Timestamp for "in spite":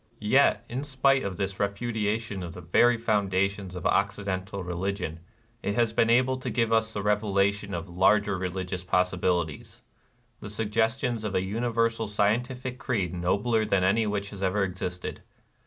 0.67-1.21